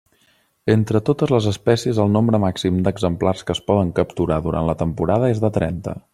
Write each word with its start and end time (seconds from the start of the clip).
Entre 0.75 1.01
totes 1.09 1.33
les 1.33 1.49
espècies 1.51 1.99
el 2.05 2.09
nombre 2.15 2.39
màxim 2.45 2.81
d'exemplars 2.87 3.47
que 3.51 3.57
es 3.59 3.63
poden 3.69 3.93
capturar 4.01 4.43
durant 4.49 4.71
la 4.71 4.77
temporada 4.85 5.35
és 5.37 5.45
de 5.47 5.55
trenta. 5.61 5.99